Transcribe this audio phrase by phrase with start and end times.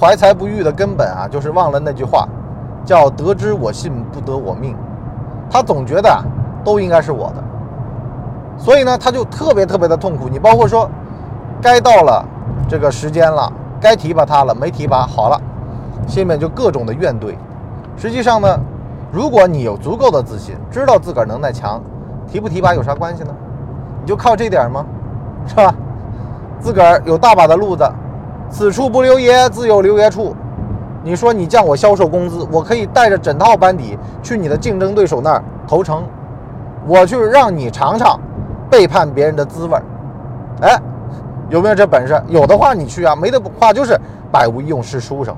[0.00, 2.28] 怀才不遇的根本啊，就是忘了那句话，
[2.84, 4.76] 叫“得之我幸，不得我命”。
[5.50, 6.22] 他总觉得，
[6.62, 7.42] 都应该是我的，
[8.56, 10.28] 所以呢，他就特别特别的痛苦。
[10.28, 10.88] 你包括说，
[11.60, 12.24] 该到了
[12.68, 15.40] 这个时间了，该提拔他了，没提拔，好了，
[16.06, 17.34] 心里面就各种的怨怼。
[17.96, 18.60] 实际上呢，
[19.10, 21.80] 如果你有足够的自信，知道自个儿能耐强，
[22.26, 23.34] 提不提拔有啥关系呢？
[24.02, 24.84] 你就靠这点吗？
[25.46, 25.74] 是吧？
[26.60, 27.88] 自个儿有大把的路子，
[28.50, 30.34] 此处不留爷，自有留爷处。
[31.04, 36.02] 你说你降我销售工资，我可以带着整套班底去你的竞争对手那儿投诚，
[36.86, 38.18] 我去让你尝尝
[38.70, 39.82] 背叛别人的滋味儿。
[40.62, 40.80] 哎，
[41.50, 42.20] 有没有这本事？
[42.28, 43.98] 有的话你去啊，没的话就是
[44.32, 45.34] 百无一用是书生。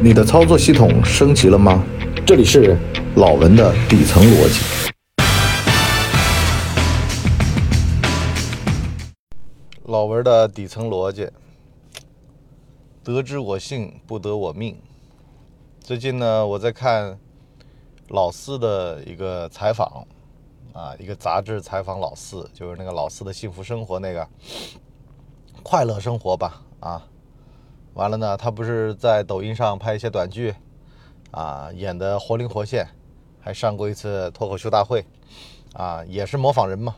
[0.00, 1.82] 你的操作系统升级了吗？
[2.24, 2.76] 这里是
[3.16, 4.90] 老文的底层逻辑。
[9.90, 11.28] 老文的底层逻辑。
[13.02, 14.80] 得之我幸，不得我命。
[15.80, 17.18] 最近呢，我在看
[18.06, 20.06] 老四的一个采访，
[20.72, 24.28] 啊，一个杂志采访老四，就是那个老四的幸福生活那个
[25.64, 27.04] 快乐生活吧，啊，
[27.94, 30.54] 完了呢，他不是在抖音上拍一些短剧，
[31.32, 32.86] 啊，演的活灵活现，
[33.40, 35.04] 还上过一次脱口秀大会，
[35.72, 36.94] 啊，也是模仿人嘛。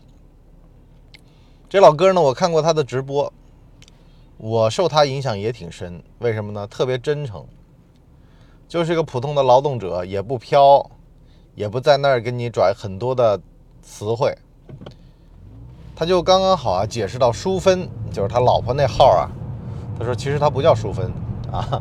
[1.72, 3.32] 这老哥呢，我看过他的直播。
[4.36, 6.66] 我受他影响也挺深，为什么呢？
[6.66, 7.46] 特别真诚，
[8.68, 10.84] 就是一个普通的劳动者，也不飘，
[11.54, 13.40] 也不在那儿跟你拽很多的
[13.80, 14.36] 词汇。
[15.96, 19.32] 他就刚刚好啊，解释到淑芬，就是他老婆那号啊。
[19.98, 21.10] 他说其实他不叫淑芬
[21.50, 21.80] 啊，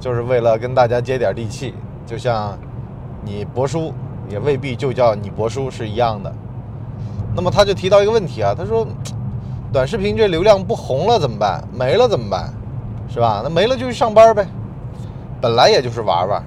[0.00, 1.72] 就是为了跟大家接点地气，
[2.04, 2.58] 就像
[3.22, 3.94] 你伯叔
[4.28, 6.34] 也未必就叫你伯叔是一样的。
[7.34, 8.86] 那么他就提到一个问题啊，他说。
[9.72, 11.60] 短视频这流量不红了怎么办？
[11.72, 12.54] 没了怎么办？
[13.08, 13.40] 是吧？
[13.42, 14.46] 那没了就去上班呗。
[15.40, 16.42] 本来也就是玩玩，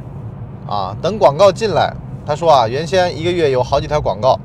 [0.66, 1.94] 啊，等广告进来，
[2.26, 4.40] 他说啊，原先一个月有好几条广告，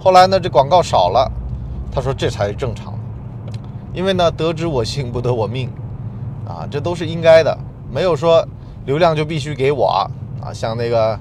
[0.00, 1.30] 后来呢这广告少了，
[1.92, 2.86] 他说这才是正常
[3.46, 3.52] 的，
[3.92, 5.70] 因为呢得之我幸不得我命，
[6.44, 7.56] 啊，这都是应该的，
[7.88, 8.44] 没有说
[8.84, 9.86] 流量就必须给我
[10.42, 11.16] 啊，像那个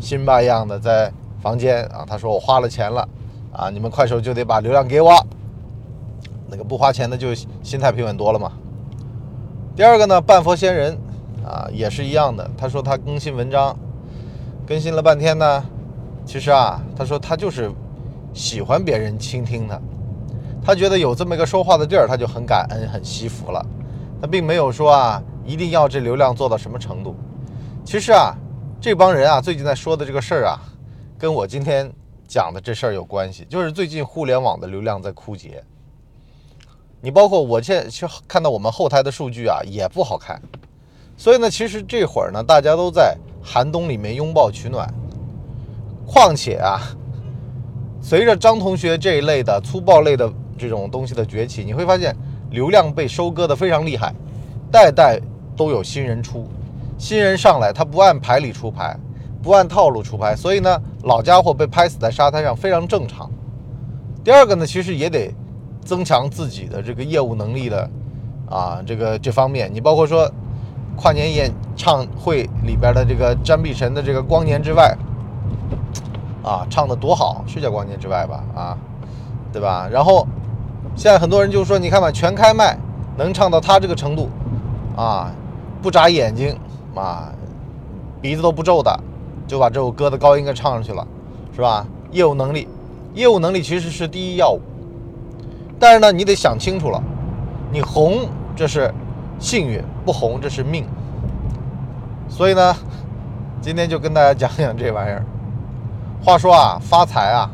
[0.00, 3.08] 辛巴一样的在房间啊，他说我花了钱了，
[3.56, 5.10] 啊，你们快手就得把流量给我。
[6.48, 8.52] 那个不花钱的就心态平稳多了嘛。
[9.74, 10.96] 第二个呢，半佛仙人
[11.42, 12.48] 啊，也是一样的。
[12.56, 13.74] 他说他更新文章，
[14.66, 15.64] 更新了半天呢，
[16.26, 17.72] 其实啊，他说他就是
[18.34, 19.80] 喜欢别人倾听他，
[20.62, 23.64] 他觉得有这么一个说话的地儿，他就很感恩、很惜福了。
[24.20, 27.16] 他并没有说啊，一定要这流量做到什么程度。
[27.84, 28.34] 其实啊，
[28.80, 30.60] 这帮人啊，最近在说的这个事儿啊，
[31.18, 31.90] 跟我今天
[32.26, 35.62] 讲的这事儿有关系，就是最近互联网的流量在枯竭。
[37.00, 40.40] 你包括我现在去看到我们后台的数据啊，也不好看。
[41.16, 44.92] 所以呢，其实这会儿呢，大家都在寒冬里面拥抱取暖。
[46.06, 46.80] 况且啊，
[48.00, 52.14] 随着张同学这一类的粗暴类的这种东西的崛起，你会发现
[52.50, 54.14] 流量被收割的非常厉害，
[54.70, 55.20] 代代
[55.56, 56.48] 都有新人出，
[56.98, 58.96] 新人上来他不按牌理出牌，
[59.46, 63.30] 不按套路出牌，所以呢，老家伙被拍死在沙滩上非常正常。
[64.22, 65.32] 第二个呢，其实也得。
[65.86, 67.88] 增强自己的这个业务能力的，
[68.50, 70.28] 啊，这个这方面，你包括说
[70.96, 74.96] 跨年演唱会里边的这个张碧晨的这个《光年之外》，
[76.44, 78.42] 啊，唱的多好，是叫《光年之外》吧？
[78.60, 78.76] 啊，
[79.52, 79.88] 对吧？
[79.88, 80.26] 然后
[80.96, 82.76] 现在很多人就说，你看吧，全开麦
[83.16, 84.28] 能唱到他这个程度，
[84.96, 85.30] 啊，
[85.80, 86.58] 不眨眼睛，
[86.96, 87.32] 啊，
[88.20, 88.98] 鼻子都不皱的，
[89.46, 91.06] 就把这首歌的高音给唱上去了，
[91.54, 91.86] 是吧？
[92.10, 92.68] 业务能力，
[93.14, 94.60] 业务能力其实是第一要务。
[95.78, 97.02] 但是呢，你得想清楚了，
[97.70, 98.92] 你红这是
[99.38, 100.86] 幸运，不红这是命。
[102.28, 102.76] 所以呢，
[103.60, 105.24] 今天就跟大家讲讲这玩意儿。
[106.24, 107.50] 话说啊，发财啊，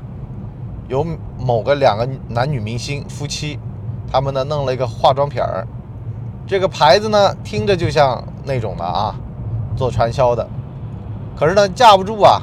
[0.88, 1.04] 有
[1.38, 3.58] 某个两个男女明星夫妻，
[4.10, 5.66] 他们呢弄了一个化妆品儿，
[6.46, 9.14] 这个牌子呢听着就像那种的啊，
[9.76, 10.48] 做传销的，
[11.38, 12.40] 可是呢架不住啊，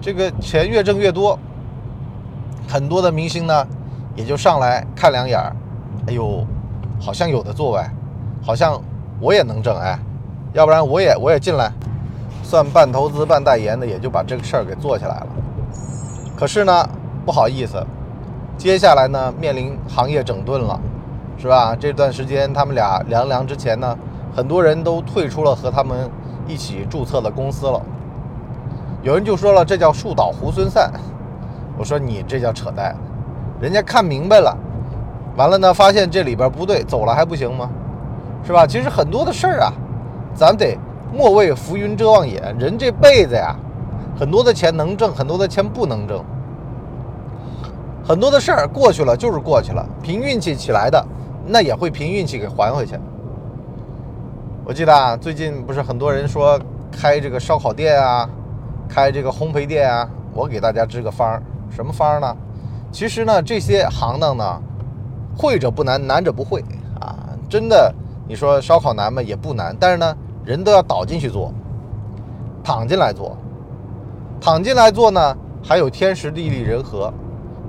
[0.00, 1.38] 这个钱越挣越多，
[2.68, 3.66] 很多的明星呢。
[4.14, 5.56] 也就上来看两眼儿，
[6.06, 6.46] 哎呦，
[7.00, 7.90] 好像有的做哎，
[8.44, 8.78] 好像
[9.18, 9.98] 我也能挣哎，
[10.52, 11.72] 要不然我也我也进来，
[12.42, 15.26] 算半投资半代言的，也就把这个事儿给做起来了。
[16.36, 16.86] 可是呢，
[17.24, 17.82] 不好意思，
[18.58, 20.78] 接下来呢面临行业整顿了，
[21.38, 21.74] 是吧？
[21.74, 23.96] 这段时间他们俩凉凉之前呢，
[24.36, 26.10] 很多人都退出了和他们
[26.46, 27.80] 一起注册的公司了。
[29.02, 30.92] 有人就说了，这叫树倒猢狲散。
[31.76, 32.96] 我说你这叫扯淡。
[33.60, 34.56] 人家看明白了，
[35.36, 37.68] 完了呢，发现这里边不对，走了还不行吗？
[38.44, 38.66] 是吧？
[38.66, 39.72] 其实很多的事儿啊，
[40.34, 40.76] 咱得
[41.12, 42.54] 莫为浮云遮望眼。
[42.58, 43.56] 人这辈子呀，
[44.18, 46.24] 很多的钱能挣，很多的钱不能挣。
[48.04, 51.04] 很多的事儿过去了就是过去了，凭运气起来的，
[51.46, 52.98] 那也会凭运气给还回去。
[54.64, 56.58] 我记得啊，最近不是很多人说
[56.90, 58.28] 开这个烧烤店啊，
[58.92, 62.36] 开这个烘焙店啊，我给大家支个方儿，什么方儿呢？
[62.90, 64.60] 其实呢，这些行当呢，
[65.34, 66.62] 会者不难，难者不会
[67.00, 67.16] 啊。
[67.48, 67.90] 真的，
[68.28, 69.22] 你说烧烤难吗？
[69.22, 71.50] 也不难，但是呢，人都要倒进去做，
[72.62, 73.34] 躺进来做，
[74.38, 75.34] 躺进来做呢，
[75.64, 77.10] 还有天时地利人和。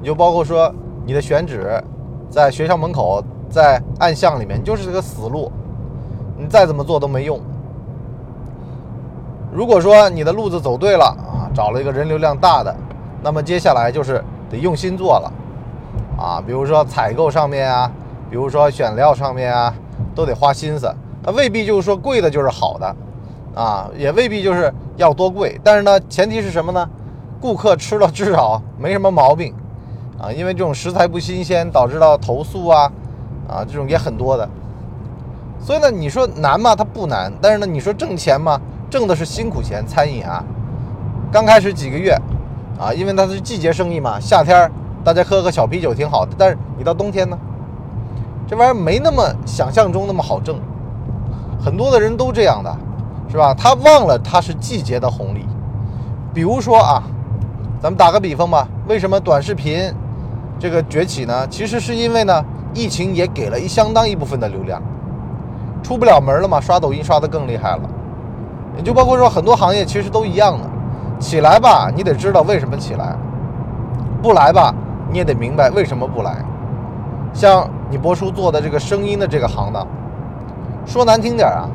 [0.01, 0.69] 你就包括说
[1.05, 1.81] 你的选址，
[2.29, 5.49] 在学校门口，在暗巷里面，就是这个死路，
[6.37, 7.39] 你再怎么做都没用。
[9.53, 12.75] 如果说你的路子走对了啊，找了一个人流量大的，
[13.21, 15.31] 那么接下来就是得用心做了
[16.17, 17.91] 啊，比如说采购上面啊，
[18.31, 19.71] 比如说选料上面啊，
[20.15, 20.91] 都得花心思。
[21.23, 22.95] 它未必就是说贵的就是好的
[23.53, 26.89] 啊，也未必就是要多贵，但是呢，前提是什么呢？
[27.39, 29.53] 顾客吃了至少没什么毛病。
[30.19, 32.91] 啊，因为这种食材不新鲜，导致到投诉啊，
[33.47, 34.49] 啊，这种也很多的。
[35.59, 36.75] 所以呢，你说难吗？
[36.75, 37.31] 它不难。
[37.41, 38.59] 但是呢，你说挣钱吗？
[38.93, 39.83] 挣的是辛苦钱。
[39.87, 40.43] 餐饮啊，
[41.31, 42.15] 刚开始几个月，
[42.79, 44.71] 啊，因为它是季节生意嘛，夏天
[45.03, 46.31] 大家喝个小啤酒挺好的。
[46.37, 47.35] 但是你到冬天呢，
[48.47, 50.59] 这玩意儿没那么想象中那么好挣。
[51.59, 52.71] 很多的人都这样的，
[53.31, 53.51] 是吧？
[53.51, 55.43] 他忘了它是季节的红利。
[56.31, 57.01] 比如说啊，
[57.81, 59.91] 咱们打个比方吧，为什么短视频？
[60.59, 62.45] 这个崛起呢，其实是因为呢，
[62.75, 64.79] 疫情也给了一相当一部分的流量，
[65.81, 67.89] 出不了门了嘛，刷抖音刷的更厉害了。
[68.75, 70.67] 也就包括说很多行业其实都一样的，
[71.19, 73.15] 起来吧，你得知道为什么起来；
[74.21, 74.73] 不来吧，
[75.11, 76.35] 你也得明白为什么不来。
[77.33, 79.87] 像你博叔做的这个声音的这个行当，
[80.85, 81.69] 说难听点啊，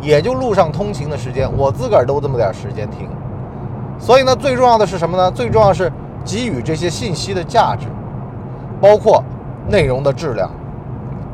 [0.00, 3.08] 也就路上通勤的时间，我自个儿都这么点时间听。
[3.98, 5.30] 所以呢，最重要的是什么呢？
[5.30, 5.90] 最重要是
[6.24, 7.86] 给予这些信息的价值。
[8.78, 9.24] 包括
[9.68, 10.50] 内容的质量，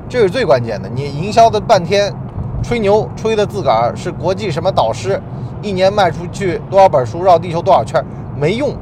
[0.09, 0.89] 这是最关键的。
[0.89, 2.15] 你营销的半天，
[2.63, 5.21] 吹牛吹的自个儿是国际什么导师，
[5.61, 8.03] 一年卖出去多少本书，绕地球多少圈，
[8.37, 8.75] 没用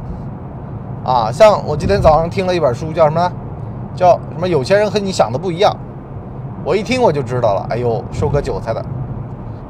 [1.04, 1.30] 啊！
[1.32, 3.32] 像我今天早上听了一本书，叫什么？
[3.96, 4.46] 叫什么？
[4.46, 5.74] 有钱人和你想的不一样。
[6.62, 8.84] 我一听我就知道了，哎呦，收割韭菜的。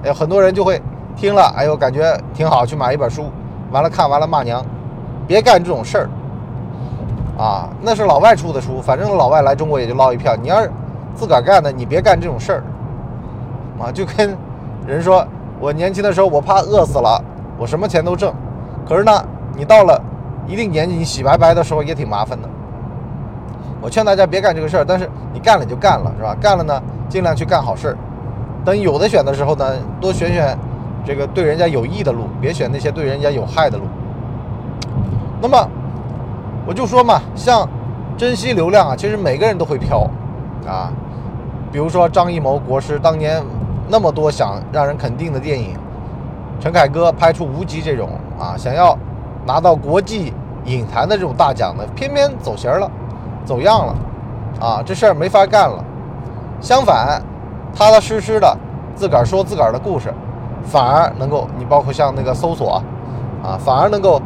[0.05, 0.83] 哎，很多人就会
[1.17, 3.27] 听了，哎呦，感觉挺好，去买一本书，
[3.71, 4.65] 完了看完了骂娘，
[5.27, 6.11] 别干这种事儿。
[7.39, 10.37] 啊，那是老外出的书，反正老外来中国也就捞一票。
[10.43, 10.71] 你要是
[11.15, 12.63] 自个儿干的，你别干这种事儿。
[13.81, 14.37] 啊，就跟
[14.87, 15.27] 人说，
[15.59, 17.23] 我年轻的时候我怕饿死了，
[17.59, 18.33] 我什么钱都挣。
[18.87, 19.25] 可是呢，
[19.57, 20.01] 你到了
[20.47, 22.49] 一定年纪，你洗白白的时候也挺麻烦的。
[23.81, 26.37] 我劝大家别干这个事儿，但是你干了就干了，是吧？
[26.41, 27.97] 干了呢，尽量去干好事儿。
[28.65, 30.57] 等有的选的时候呢，多选选
[31.05, 33.85] 这个对人家有益的路，别选那些对人家有害的路。
[35.41, 35.69] 那么。
[36.67, 37.67] 我就说嘛，像
[38.17, 40.09] 珍惜流量啊，其实每个人都会飘
[40.65, 40.93] 啊。
[41.73, 43.43] 比如说张艺谋国师当年
[43.91, 45.77] 那么多想让人肯定的电影，
[46.61, 48.97] 陈凯歌拍出无极这种啊，想要
[49.47, 50.33] 拿到国际
[50.65, 52.91] 影坛的这种大奖的，偏偏走形了，
[53.45, 53.95] 走样了
[54.61, 55.85] 啊，这事儿没法干了。
[56.61, 57.21] 相反，
[57.75, 58.57] 踏踏实实的
[58.95, 60.15] 自个儿说自个儿的故事，
[60.65, 62.83] 反而能够你包括像那个搜索
[63.43, 64.21] 啊，反而能够。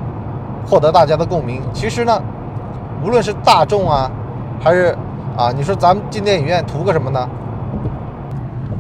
[0.67, 1.61] 获得大家的共鸣。
[1.75, 2.23] 其实呢，
[3.05, 4.11] 无论是大众啊，
[4.59, 4.97] 还是
[5.37, 7.29] 啊，你说咱们进电影院图个什么呢？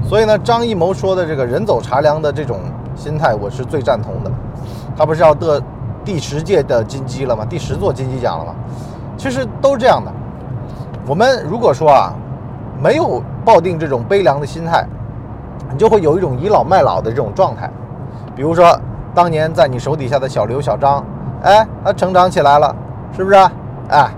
[0.06, 2.60] 所以呢，张艺谋说的这个人走茶凉的这种
[2.94, 4.30] 心态，我是最赞同的。
[4.96, 5.60] 他不是要得
[6.04, 7.44] 第十届的金鸡了吗？
[7.48, 8.54] 第十座金鸡奖了吗？
[9.16, 10.12] 其实都是这样的。
[11.06, 12.12] 我们如果说啊，
[12.80, 14.86] 没有抱定这种悲凉的心态，
[15.72, 17.70] 你就会有一种倚老卖老的这种状态。
[18.36, 18.78] 比如说，
[19.14, 21.04] 当年在你手底下的小刘、小张。
[21.42, 22.74] 哎，他成长起来了，
[23.16, 23.36] 是不是？
[23.88, 24.08] 哎，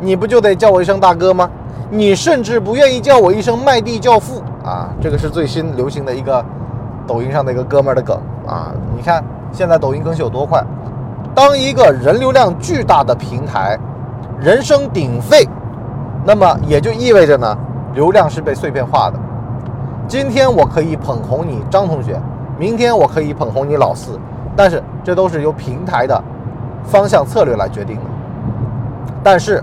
[0.00, 1.48] 你不就得叫我一声大哥吗？
[1.90, 4.90] 你甚至不愿意叫我一声麦地教父啊！
[5.00, 6.44] 这个是最新流行的一个
[7.06, 8.72] 抖音上的一个哥们儿的梗啊！
[8.96, 10.62] 你看现在抖音更新有多快？
[11.34, 13.78] 当一个人流量巨大的平台，
[14.40, 15.48] 人声鼎沸，
[16.24, 17.56] 那么也就意味着呢，
[17.94, 19.18] 流量是被碎片化的。
[20.08, 22.20] 今天我可以捧红你张同学，
[22.58, 24.18] 明天我可以捧红你老四，
[24.56, 26.22] 但是这都是由平台的。
[26.88, 28.02] 方向策略来决定的，
[29.20, 29.60] 但是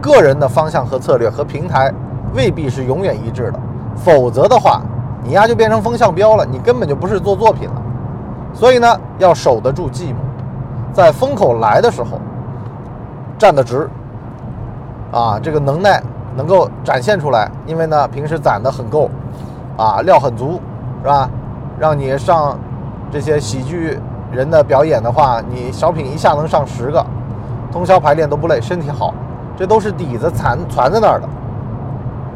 [0.00, 1.92] 个人的方向和策略和平台
[2.32, 3.58] 未必是永远一致的，
[3.96, 4.80] 否则的话，
[5.22, 7.82] 你呀就变成风向标了，你根本就不是做作品了。
[8.52, 10.16] 所以呢，要守得住寂寞，
[10.92, 12.20] 在风口来的时候
[13.36, 13.88] 站得直，
[15.10, 16.02] 啊，这个能耐
[16.36, 19.10] 能够展现出来，因为呢平时攒的很够，
[19.76, 20.60] 啊，料很足，
[21.02, 21.28] 是吧？
[21.78, 22.56] 让你上
[23.10, 23.98] 这些喜剧
[24.30, 27.04] 人的表演的话，你小品一下能上十个，
[27.72, 29.12] 通宵排练都不累，身体好，
[29.56, 31.28] 这都是底子攒攒在那儿的。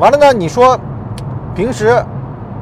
[0.01, 0.77] 完了呢，你说
[1.59, 2.01] 平时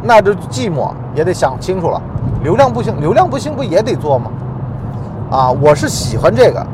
[0.02, 2.00] 那就寂寞也得想清楚了，
[2.42, 4.30] 流量不行，流量不行不也得做吗？
[5.30, 6.66] 啊，我是喜欢这个，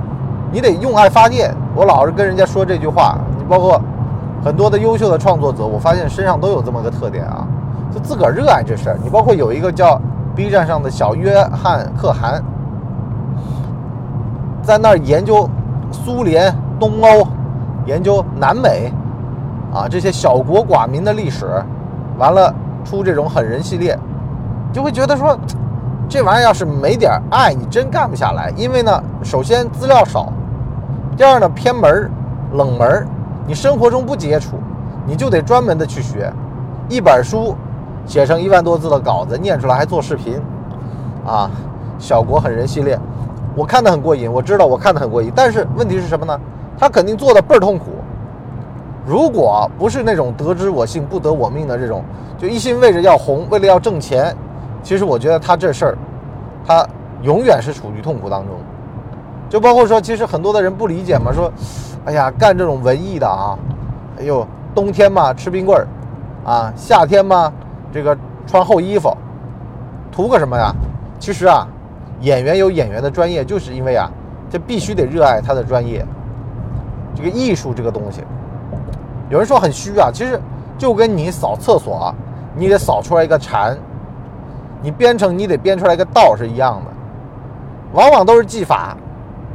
[0.52, 1.52] 你得用爱发电。
[1.74, 3.80] 我老是跟人家说这句话，你包括
[4.44, 7.44] 很多的优秀的创作者，我发现身上都有这么个特点啊，
[7.92, 8.98] 就自个儿热爱这事儿。
[9.02, 10.00] 你包括有一个叫
[10.36, 12.40] B 站上的小约翰可汗，
[14.62, 15.50] 在那儿研究
[15.90, 17.26] 苏联、东欧，
[17.86, 18.92] 研究南美，
[19.74, 21.60] 啊，这些小国寡民的历史，
[22.18, 22.54] 完了
[22.84, 23.98] 出这种狠人系列，
[24.72, 25.38] 就会觉得说。
[26.08, 28.52] 这玩意儿要是没点爱，你真干不下来。
[28.54, 30.30] 因为呢，首先资料少，
[31.16, 32.10] 第二呢偏门
[32.52, 33.06] 冷门
[33.46, 34.56] 你生活中不接触，
[35.06, 36.30] 你就得专门的去学。
[36.86, 37.56] 一本书
[38.04, 40.38] 写成一万多字的稿子，念出来还做视频，
[41.24, 41.50] 啊，
[41.98, 42.98] 小国狠人系列，
[43.56, 45.32] 我看的很过瘾，我知道我看的很过瘾。
[45.34, 46.38] 但是问题是什么呢？
[46.78, 47.86] 他肯定做的倍儿痛苦。
[49.04, 52.04] 如果不是那种得之我幸不得我命的这种，
[52.38, 54.34] 就一心为着要红，为了要挣钱。
[54.82, 55.98] 其实我觉得他这事儿，
[56.66, 56.86] 他
[57.22, 58.56] 永远是处于痛苦当中，
[59.48, 61.52] 就包括说，其实很多的人不理解嘛，说，
[62.04, 63.56] 哎呀，干这种文艺的啊，
[64.18, 65.86] 哎呦，冬天嘛吃冰棍儿，
[66.44, 67.52] 啊，夏天嘛
[67.92, 68.16] 这个
[68.46, 69.16] 穿厚衣服，
[70.10, 70.74] 图个什么呀？
[71.20, 71.66] 其实啊，
[72.20, 74.10] 演员有演员的专业，就是因为啊，
[74.50, 76.04] 这必须得热爱他的专业，
[77.14, 78.22] 这个艺术这个东西，
[79.32, 80.38] 有人说很虚啊，其实
[80.76, 82.14] 就跟你扫厕所，
[82.54, 83.74] 你得扫出来一个禅。
[84.82, 86.90] 你编程，你得编出来一个道是一样的，
[87.94, 88.94] 往往都是技法，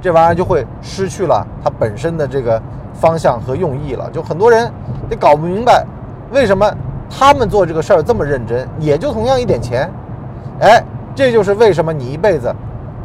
[0.02, 2.60] 这玩意儿就会失去了它本身的这个
[2.92, 4.10] 方向和用意了。
[4.12, 4.68] 就很多人
[5.08, 5.86] 得搞不明白，
[6.32, 6.68] 为什么
[7.08, 9.88] 他们做这个事儿这么认真，也就同样一点钱，
[10.60, 12.52] 哎，这就是为什么你一辈子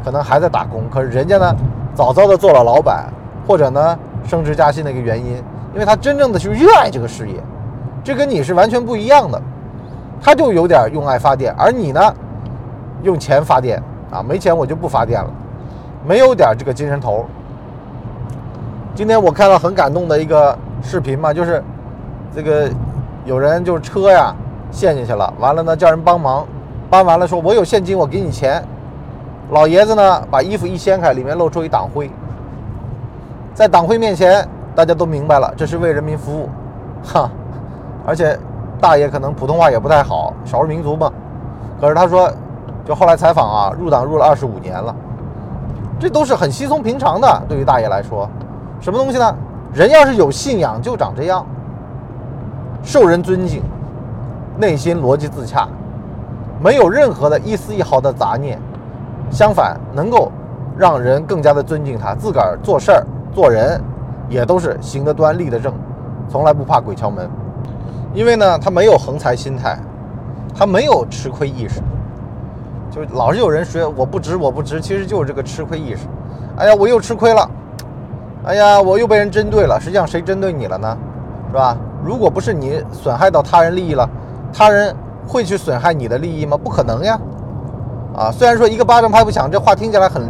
[0.03, 1.55] 可能还在打工，可是人家呢
[1.93, 3.05] 早早的做了老板，
[3.45, 7.35] 或者呢升职加薪的一个原因，因为他真正的去热爱这个事业，
[8.03, 9.41] 这跟你是完全不一样的。
[10.21, 12.13] 他就有点用爱发电，而你呢，
[13.01, 15.29] 用钱发电啊，没钱我就不发电了，
[16.05, 17.25] 没有点这个精神头。
[18.95, 21.61] 今天我看到很感动的一个视频嘛，就是
[22.33, 22.69] 这个
[23.25, 24.33] 有人就是车呀
[24.71, 26.45] 陷进去了，完了呢叫人帮忙，
[26.89, 28.63] 搬完了说我有现金我给你钱，
[29.49, 32.09] 老爷子呢把衣服一掀开，里面露出一挡灰，
[33.53, 36.49] 在党徽面前大家都明白了，这是为人民服务，
[37.03, 37.29] 哈，
[38.05, 38.37] 而且。
[38.81, 41.09] 大爷可能普通话也不太好，少数民族嘛。
[41.79, 42.29] 可是他说，
[42.83, 44.93] 就后来采访啊，入党入了二十五年了，
[45.97, 47.41] 这都是很稀松平常的。
[47.47, 48.27] 对于大爷来说，
[48.81, 49.35] 什么东西呢？
[49.73, 51.45] 人要是有信仰，就长这样，
[52.83, 53.63] 受人尊敬，
[54.57, 55.65] 内心逻辑自洽，
[56.61, 58.59] 没有任何的一丝一毫的杂念，
[59.31, 60.29] 相反，能够
[60.77, 62.13] 让人更加的尊敬他。
[62.13, 63.81] 自个儿做事儿、做人，
[64.33, 65.71] 也都是行得端、立得正，
[66.27, 67.29] 从来不怕鬼敲门。
[68.15, 69.77] 因为呢，他没有横财心态，
[70.55, 71.79] 他没有吃亏意识，
[72.89, 76.07] 就老是有人说我不值，我不值，其实就是这个吃亏意识。
[76.57, 77.47] 哎呀，我又吃亏了，
[78.43, 79.79] 哎呀，我又被人针对了。
[79.79, 80.97] 实际上谁针对你了呢？
[81.49, 81.77] 是吧？
[82.03, 84.09] 如果不是你损害到他人利益了，
[84.51, 84.95] 他人
[85.27, 86.57] 会去损害你的利益吗？
[86.57, 87.19] 不可能呀！
[88.17, 90.23] 啊，虽然说一个巴掌拍不响，这话听起来很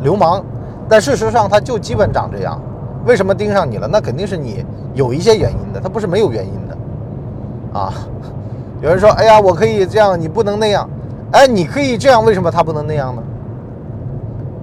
[0.00, 0.44] 流氓，
[0.88, 2.60] 但事实上他就基本长这样。
[3.06, 3.86] 为什么盯上你了？
[3.86, 7.78] 那肯定是你有一些原因的，他不是没有原因的。
[7.78, 7.92] 啊，
[8.82, 10.88] 有人说：“哎呀，我可以这样，你不能那样。”
[11.32, 13.22] 哎，你可以这样，为什么他不能那样呢？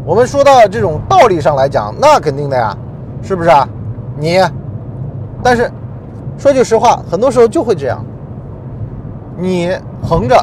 [0.06, 2.76] 我们说到这种道理上来讲，那肯定的呀，
[3.22, 3.68] 是不是啊？
[4.18, 4.42] 你，
[5.42, 5.72] 但是
[6.38, 8.04] 说句实话，很多时候就会这样。
[9.38, 10.36] 你横着，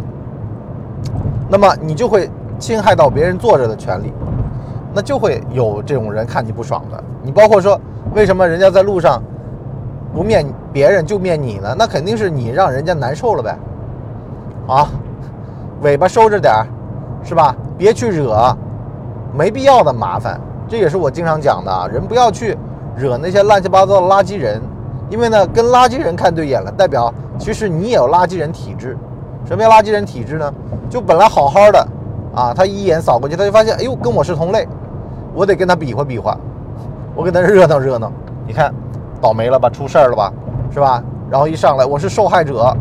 [1.49, 4.13] 那么你就会侵害到别人坐着的权利，
[4.95, 7.03] 那就会有这种人看你不爽的。
[7.23, 7.79] 你包括说，
[8.15, 9.23] 为什么人家在路上？
[10.13, 13.57] 不面别人就面你呢，那肯定是你让人家难受了呗。
[14.67, 14.89] 啊，
[15.83, 16.67] 尾巴收着点儿，
[17.23, 17.55] 是吧？
[17.79, 18.57] 别去惹
[19.33, 20.41] 没必要的麻烦。
[20.69, 22.59] 这也是我经常讲的啊，人不要去
[22.97, 24.61] 惹那些乱七八糟的垃圾人，
[25.09, 28.99] 因为呢，跟垃圾人看对眼了，代表其实你也有垃圾人体质。
[29.45, 30.53] 什么叫垃圾人体质呢？
[30.89, 31.87] 就本来好好的
[32.35, 34.67] 啊，他一眼扫过去，他就发现，哎呦，跟我是同类，
[35.35, 36.37] 我得跟他比划比划，
[37.21, 38.11] 我跟他热闹热闹。
[38.47, 38.73] 你看。
[39.21, 40.33] 倒霉了吧，出事儿了吧，
[40.73, 41.05] 是吧？
[41.31, 42.75] 然后一上来我是受害者，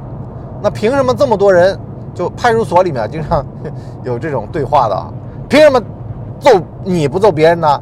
[0.62, 1.78] 那凭什么这么多人
[2.14, 3.46] 就派出所里面经常
[4.04, 5.12] 有这种对话的啊？
[5.50, 5.82] 凭什么
[6.40, 6.50] 揍
[6.82, 7.82] 你不揍别人呢？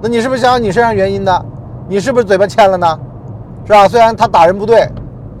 [0.00, 1.46] 那你是不是想想你身上原因呢？
[1.86, 2.98] 你是不是嘴巴欠了呢？
[3.64, 3.86] 是吧？
[3.86, 4.90] 虽然他打人不对，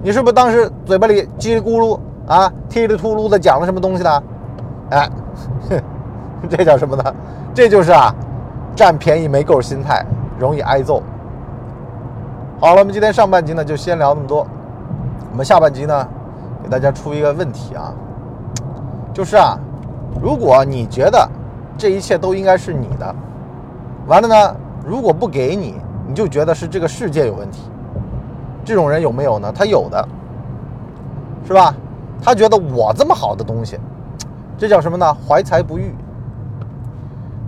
[0.00, 4.22] 你是不是当时嘴巴里叽里咕噜啊，踢里秃噜的讲了什么东西呢？
[4.90, 5.10] 哎，
[6.48, 7.12] 这叫什么呢？
[7.52, 8.14] 这就是啊，
[8.76, 10.06] 占便宜没够心态，
[10.38, 11.02] 容易挨揍。
[12.60, 14.46] 好了，我们今天上半集呢就先聊那么多，
[15.30, 16.08] 我们下半集呢
[16.62, 17.92] 给大家出一个问题啊，
[19.12, 19.58] 就是啊，
[20.22, 21.28] 如果你觉得
[21.76, 23.14] 这一切都应该是你的，
[24.06, 25.74] 完了呢，如果不给你，
[26.06, 27.62] 你就觉得是这个世界有问题。
[28.64, 29.52] 这种人有没有呢？
[29.52, 30.08] 他有的，
[31.44, 31.74] 是吧？
[32.22, 33.76] 他觉得我这么好的东西，
[34.56, 35.16] 这叫什么呢？
[35.26, 35.92] 怀才不遇。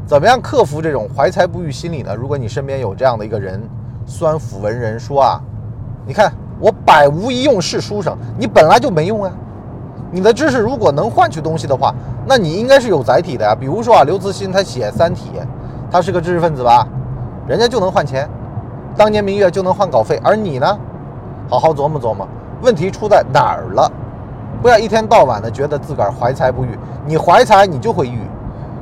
[0.07, 2.15] 怎么样克服这种怀才不遇心理呢？
[2.15, 3.63] 如果你身边有这样的一个人，
[4.05, 5.41] 酸腐文人说啊，
[6.07, 6.31] 你看
[6.61, 9.33] 我百无一用是书生，你本来就没用啊。
[10.11, 11.95] 你的知识如果能换取东西的话，
[12.27, 13.57] 那你应该是有载体的呀。
[13.59, 15.31] 比如说啊，刘慈欣他写《三体》，
[15.91, 16.87] 他是个知识分子吧，
[17.49, 18.29] 人家就能换钱，
[18.97, 20.79] 当年明月就能换稿费，而你呢？
[21.49, 22.29] 好好琢磨琢磨，
[22.63, 23.91] 问题出在哪儿了？
[24.61, 26.79] 不要一天到晚的觉得自个儿怀才不遇。
[27.07, 28.21] 你怀才，你就会遇；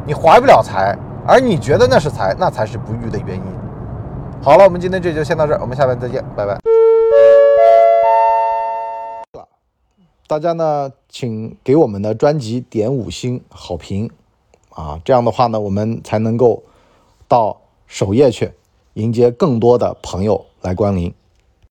[0.05, 3.43] 你怀不了才，而你觉得那是财，那才是不遇的原因。
[4.43, 6.59] 好了，我们今天这就先到这儿，我们下边再见，拜拜。
[10.27, 14.11] 大家呢，请给我们的专辑点五星好评
[14.71, 16.61] 啊，这样的话呢，我们才能够
[17.29, 18.51] 到首页去
[18.95, 21.15] 迎接更多的朋友来光临。